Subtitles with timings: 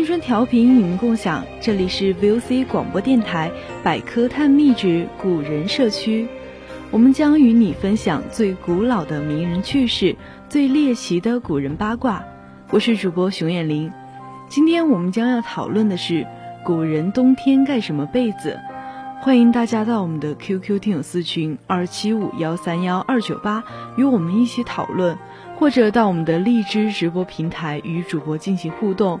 [0.00, 3.52] 青春调频与您共享，这里是 VOC 广播电台
[3.84, 6.26] 百科探秘之古人社区，
[6.90, 10.16] 我们将与你分享最古老的名人趣事，
[10.48, 12.24] 最猎奇的古人八卦。
[12.70, 13.92] 我是主播熊艳玲，
[14.48, 16.26] 今天我们将要讨论的是
[16.64, 18.58] 古人冬天盖什么被子。
[19.20, 23.62] 欢迎大家到我们的 QQ 听友私群二七五幺三幺二九八
[23.98, 25.18] 与我们一起讨论，
[25.58, 29.20] 或者到我们的荔枝直播平台与主播进行互动。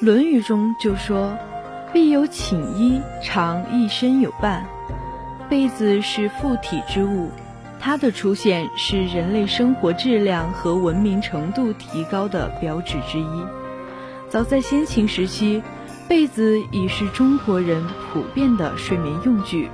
[0.00, 1.36] 论语》中就说
[1.92, 4.64] ：“必有寝衣，常一身有伴。”
[5.50, 7.30] 被子是附体之物，
[7.78, 13.44] 它的出现是人类生活质量和文明程度提高的标志之一。
[14.30, 15.62] 早在先秦时期，
[16.08, 19.68] 被子已是中国人普遍的睡眠用具。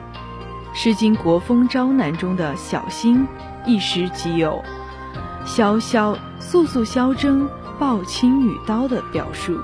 [0.77, 3.25] 《诗经·国风·朝南》中的“小心”
[3.65, 4.61] 一时即有
[5.47, 7.49] “萧萧肃肃萧征，
[7.79, 9.61] 抱青羽刀”的表述。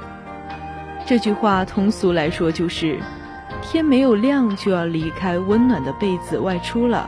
[1.13, 2.99] 这句话通俗来说就是，
[3.61, 7.07] 天没有亮就要离开温暖的被子外出了。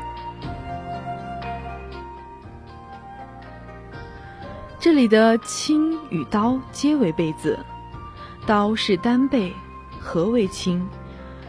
[4.78, 7.58] 这里的青与刀皆为被子，
[8.46, 9.50] 刀是单被，
[9.98, 10.86] 何为青？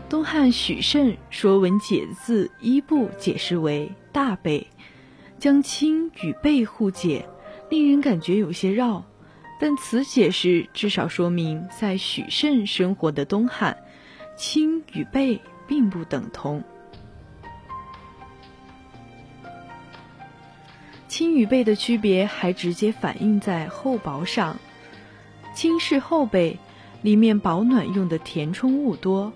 [0.08, 4.66] 东汉许慎《说文解字》一部解释为大被，
[5.38, 7.28] 将青与被互解，
[7.70, 9.04] 令人感觉有些绕。
[9.60, 13.78] 但此解释至少说明，在许慎生活的东汉，
[14.36, 16.62] 青与被并不等同。
[21.08, 24.58] 青与被的区别还直接反映在厚薄上。
[25.54, 26.60] 青是厚被，
[27.02, 29.32] 里面保暖用的填充物多；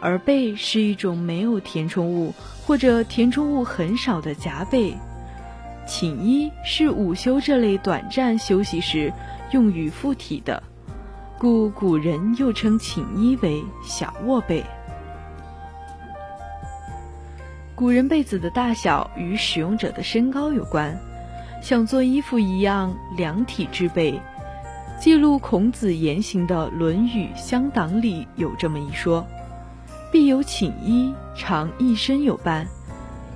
[0.00, 2.32] 而被是一种没有填充物
[2.64, 4.94] 或者填充物很少的夹被。
[5.90, 9.12] 寝衣是午休这类短暂休息时。
[9.50, 10.62] 用于附体的，
[11.36, 14.64] 故古人又称寝衣为小卧被。
[17.74, 20.96] 古人被子的大小与使用者的身高有关，
[21.60, 24.20] 像做衣服一样量体制被。
[25.00, 29.26] 记录孔子言行的《论语·乡党》里有这么一说
[30.12, 32.68] ：“必有寝衣，常一身有伴。”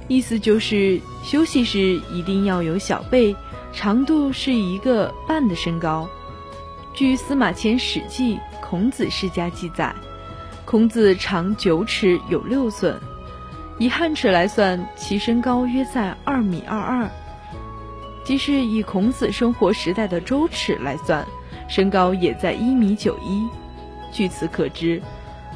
[0.08, 3.34] 意思就是休息时一定要有小被。
[3.76, 6.08] 长度是一个半的身高。
[6.92, 9.92] 据司马迁《史记·孔子世家》记载，
[10.64, 12.96] 孔子长九尺有六寸，
[13.76, 17.10] 以汉尺来算，其身高约在二米二二。
[18.22, 21.26] 即使以孔子生活时代的周尺来算，
[21.68, 23.48] 身高也在一米九一。
[24.12, 25.02] 据此可知，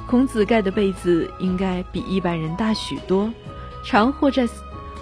[0.08, 3.32] 孔子盖的被子应该比一般人大许多，
[3.88, 4.46] 长或在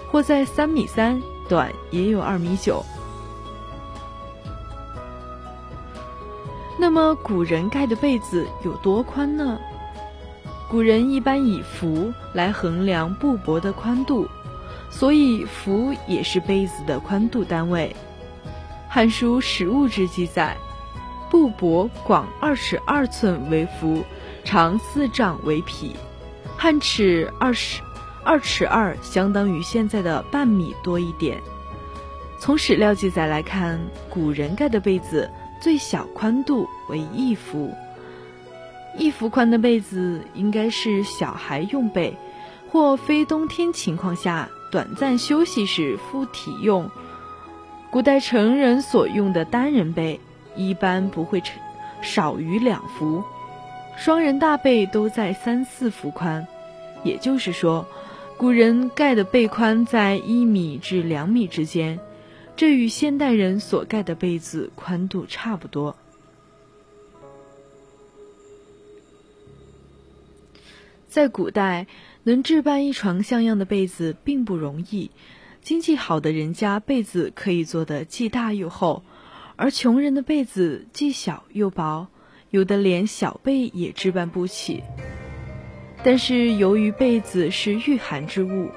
[0.09, 2.81] 或在三米三，短也有二米九。
[6.79, 9.59] 那么古人盖的被子有多宽呢？
[10.69, 14.25] 古人一般以幅来衡量布帛的宽度，
[14.89, 17.93] 所以幅也是被子的宽度单位。
[18.87, 20.55] 《汉书·实物志》记载，
[21.29, 24.01] 布帛广二尺二寸为幅，
[24.45, 25.93] 长四丈为匹。
[26.55, 27.81] 汉尺二十
[28.27, 31.41] 二尺二相当于现在的半米多一点。
[32.39, 33.79] 从史料记载来看，
[34.09, 35.31] 古人盖的被子
[35.61, 37.73] 最小宽度为一幅，
[38.97, 42.17] 一幅宽的被子应该是小孩用被，
[42.69, 46.91] 或非冬天情况下短暂休息时敷体用。
[47.89, 50.19] 古代成人所用的单人被
[50.53, 51.41] 一般不会
[52.01, 53.23] 少于两幅，
[53.95, 56.45] 双人大被都在三四幅宽，
[57.05, 57.85] 也就是说，
[58.37, 61.99] 古人盖的被宽在一米至两米之间。
[62.55, 65.95] 这与现代人所盖的被子宽度差不多。
[71.07, 71.87] 在古代，
[72.23, 75.09] 能置办一床像样的被子并不容易。
[75.61, 79.01] 经济好的人家，被子可以做得既大又厚；
[79.55, 82.07] 而穷人的被子既小又薄，
[82.51, 84.83] 有的连小被也置办不起。
[86.09, 88.69] 但是，由于被子是御寒之物，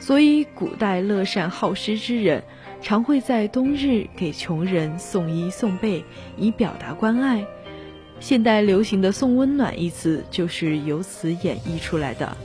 [0.00, 2.42] 所以古代乐善好施之人。
[2.82, 6.04] 常会在冬日给穷人送衣送被，
[6.36, 7.46] 以表达关爱。
[8.18, 12.36] 现代流行的“送温暖”一词，就是由此演绎出来的。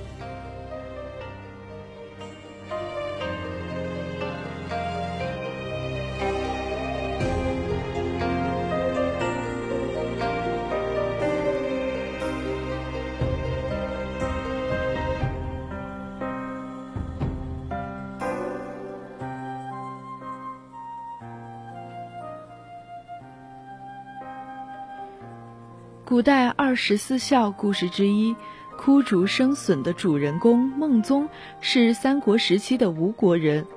[26.09, 28.35] 古代二十四孝故事之一，
[28.75, 31.29] 枯竹生笋的主人公孟宗
[31.61, 33.67] 是三国时期的吴国人。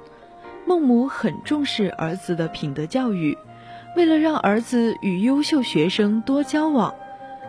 [0.64, 3.36] 孟母很重视儿子的品德教育，
[3.94, 6.94] 为了让儿子与优秀学生多交往，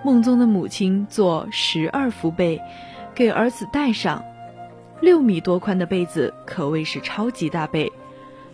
[0.04, 2.62] 孟宗的母亲做十二幅被，
[3.16, 4.22] 给儿子带上。
[5.00, 7.90] 六米多宽的被子可谓是超级大被。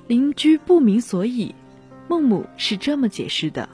[0.05, 1.55] 邻居不明所以，
[2.07, 3.67] 孟母是这么解释的。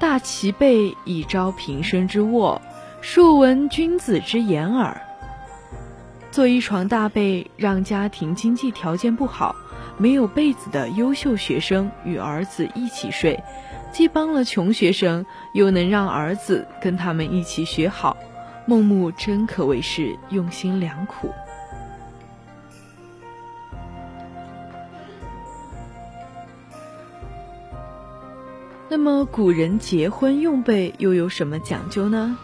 [0.00, 2.62] 大齐被以招平生之卧，
[3.02, 4.98] 庶闻君子之言耳。
[6.30, 9.54] 做一床大被，让家庭经济条件不好、
[9.98, 13.38] 没有被子的优秀学生与儿子一起睡，
[13.92, 18.16] 既帮了穷学生，又能让儿子跟他们一起学好。
[18.64, 21.30] 孟母真可谓是用心良苦。
[28.92, 32.36] 那么，古人结婚用被又有什么讲究呢？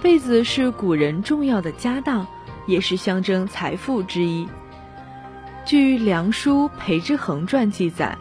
[0.00, 2.24] 被子是古人重要的家当，
[2.68, 4.46] 也是象征财富之一。
[5.64, 8.16] 据《梁书·裴之恒传》记载，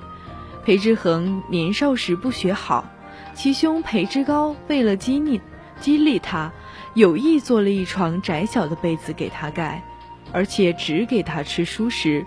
[0.65, 2.89] 裴之恒年少时不学好，
[3.35, 5.39] 其兄裴之高为了激励
[5.79, 6.51] 激励他，
[6.95, 9.83] 有意做了一床窄小的被子给他盖，
[10.31, 12.25] 而且只给他吃蔬食。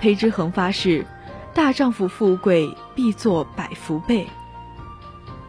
[0.00, 1.04] 裴之恒发誓。
[1.56, 4.26] 大丈夫富贵必做百福被。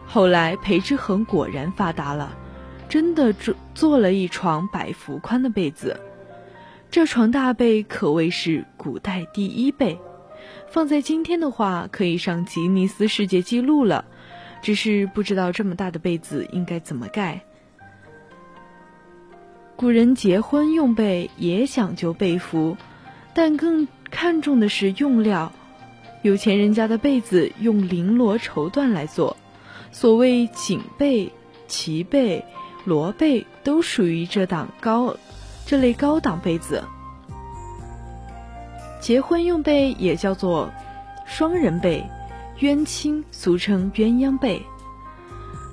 [0.06, 2.34] 后来裴之恒果然发达了，
[2.88, 6.00] 真的做做了一床百福宽的被子。
[6.90, 10.00] 这床大被可谓是古代第一被，
[10.70, 14.06] 放在今天的话可以上吉尼斯世界纪录了。
[14.62, 17.42] 只是不知道这么大的被子应该怎么盖。
[19.76, 22.78] 古人结婚用被也讲究被服，
[23.34, 25.52] 但更看重的是用料。
[26.22, 29.36] 有钱人家的被子用绫罗绸缎来做，
[29.92, 31.32] 所谓锦被、
[31.66, 32.44] 旗被、
[32.84, 35.16] 罗被都属于这档高
[35.64, 36.82] 这类高档被子。
[39.00, 40.70] 结婚用被也叫做
[41.24, 42.04] 双人被、
[42.58, 44.60] 鸳亲，俗称鸳鸯被。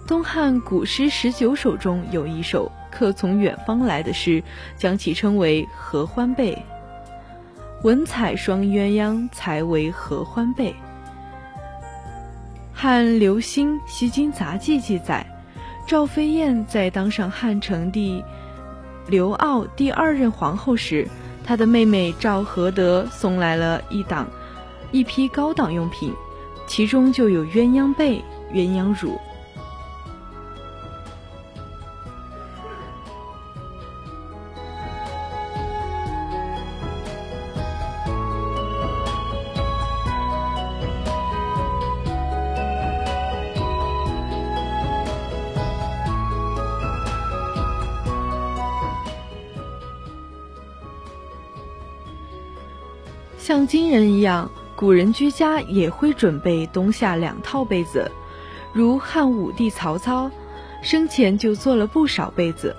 [0.07, 4.43] 东汉古诗十九首中有一首客从远方来的诗，
[4.77, 6.63] 将其称为合欢被。
[7.85, 10.75] 文采双鸳鸯，才为合欢被。
[12.73, 15.23] 汉刘歆《西京杂记》记载，
[15.85, 18.23] 赵飞燕在当上汉成帝
[19.05, 21.07] 刘骜第二任皇后时，
[21.43, 24.27] 她的妹妹赵合德送来了一档
[24.91, 26.11] 一批高档用品，
[26.65, 28.19] 其中就有鸳鸯被、
[28.51, 29.11] 鸳鸯褥。
[53.45, 58.09] 像今人一样，古人居家也会准备冬夏两套被子，
[58.73, 60.31] 如汉武帝曹操
[60.81, 62.75] 生前就做了不少被子。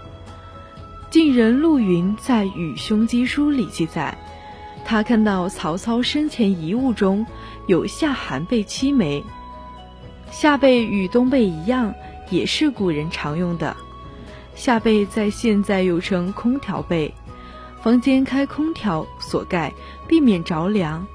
[1.08, 4.18] 晋人陆云在《与兄记书》里记载，
[4.84, 7.24] 他看到曹操生前遗物中
[7.68, 9.22] 有夏寒被七枚，
[10.32, 11.94] 夏被与冬被一样，
[12.28, 13.76] 也是古人常用的。
[14.56, 17.14] 夏被在现在又称空调被，
[17.86, 19.72] 房间开空调所盖，
[20.08, 21.06] 避免着凉。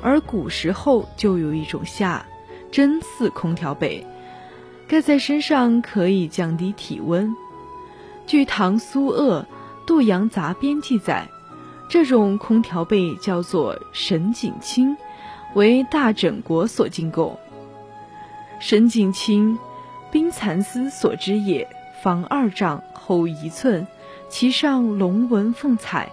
[0.00, 2.24] 而古时候就有一种夏，
[2.72, 4.06] 真似空调被，
[4.88, 7.36] 盖在身上可以降低体温。
[8.26, 9.42] 据唐苏鄂
[9.86, 11.28] 《杜阳杂编》记载，
[11.90, 14.96] 这种空调被叫做沈景清，
[15.54, 17.38] 为大枕国所进贡。
[18.60, 19.58] 沈景清，
[20.10, 21.68] 冰蚕丝所织也，
[22.02, 23.86] 房二丈，厚一寸，
[24.28, 26.10] 其上龙纹凤彩。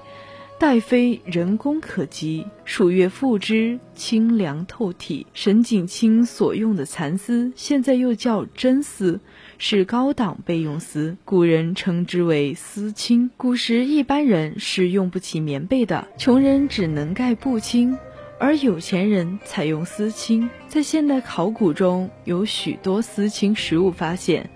[0.58, 5.28] 待非人工可及，数月复之，清凉透体。
[5.34, 9.20] 沈景清所用的蚕丝，现在又叫真丝，
[9.58, 13.30] 是高档备用丝，古人称之为丝青。
[13.36, 17.98] 古时一般人是用不起棉被的，穷人只能盖布青，
[18.40, 20.50] 而有钱人采用丝青。
[20.70, 24.50] 在现代考古中有许多丝青实物发现，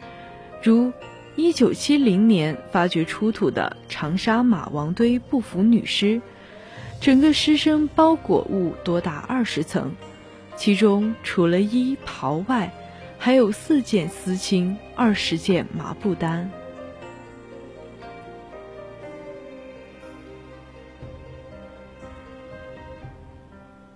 [0.64, 0.94] 如。
[1.40, 6.22] 一九七零年发掘出土的长沙马王堆布服女尸，
[7.00, 9.96] 整个尸身包裹物多达二十层，
[10.58, 12.70] 其中除了衣袍外，
[13.18, 16.52] 还有四件丝巾、二十件麻布单。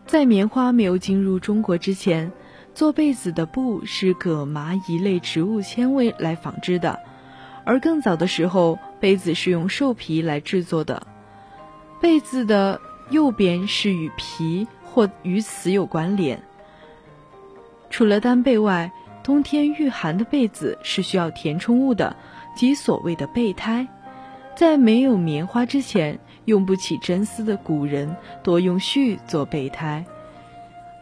[0.08, 2.32] 在棉花没有进入中国之前，
[2.74, 6.98] 做被子的布是葛麻一类植物纤维来纺织的。
[7.66, 11.06] 而更早的时候，被子是用兽皮来制作的。
[12.02, 12.80] 被子的
[13.10, 16.42] 右边是与皮或与此有关联。
[17.90, 18.92] 除了单被外，
[19.24, 22.16] 冬天御寒的被子是需要填充物的，
[22.56, 23.88] 即所谓的备胎。
[24.56, 30.06] 在没有棉花之前，用不起真丝的古人多用絮做备胎。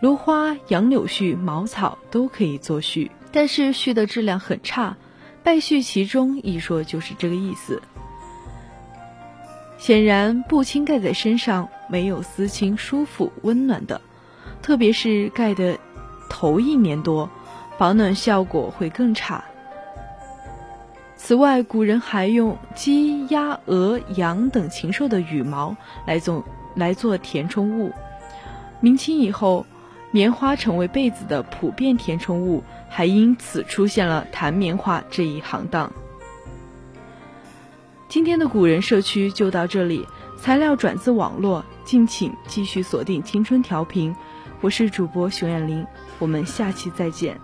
[0.02, 4.96] 芦花、杨柳絮、茅草都可以做絮，但是絮的质量很差。
[5.44, 7.82] 败絮其中一说就是这个意思。
[9.78, 14.00] 显然，布青盖在身上没有丝青舒服温暖的，
[14.62, 15.78] 特别是盖的
[16.30, 17.30] 头一年多，
[17.78, 19.44] 保暖效果会更差。
[21.16, 26.44] 此外，古人还用鸡、鸭、鹅、羊等禽兽的羽毛来做
[26.76, 27.92] 来做填充物。
[28.80, 29.66] 明清以后。
[30.12, 35.92] 棉花成为被子的普遍填充物，还因此出现了弹棉花这一行当。
[38.10, 40.06] 今天的古人社区就到这里，
[40.38, 44.14] 材料转自网络，敬请继续锁定青春调频，
[44.60, 45.88] 我是主播熊艳玲，
[46.20, 47.40] 我们下期再见。